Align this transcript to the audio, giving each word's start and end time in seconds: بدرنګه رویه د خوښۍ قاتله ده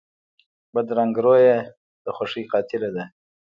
بدرنګه 0.73 1.21
رویه 1.25 1.57
د 2.03 2.05
خوښۍ 2.15 2.43
قاتله 2.51 2.89
ده 2.95 3.03